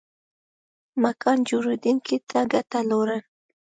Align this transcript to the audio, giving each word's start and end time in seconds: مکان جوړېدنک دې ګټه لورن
مکان 1.03 1.37
جوړېدنک 1.49 2.05
دې 2.29 2.41
ګټه 2.51 2.79
لورن 2.89 3.21